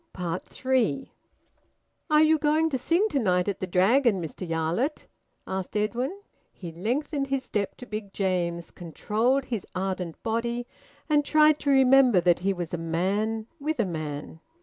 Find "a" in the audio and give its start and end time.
12.73-12.79, 13.79-13.85